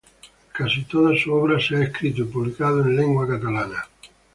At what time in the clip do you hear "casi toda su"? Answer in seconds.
0.51-1.31